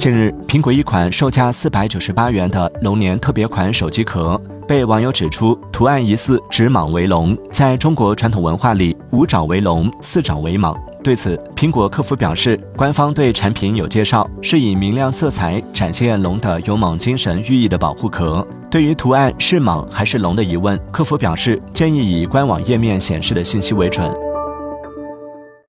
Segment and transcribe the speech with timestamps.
[0.00, 7.36] 近日，苹果一款售价四百九十八元的龙年特别款手机壳被网友指出图案疑似指蟒为龙。
[7.52, 10.74] 在中国传统文化里，五爪为龙，四爪为蟒。
[11.04, 18.46] 对此，苹果客服表示，官方对产品有介绍，是以明亮色彩展现龙的勇猛精神寓意的保护壳。
[18.70, 24.10] 对于图案是蟒还是龙的疑问，客服表示建议以官网页面显示的信息为准。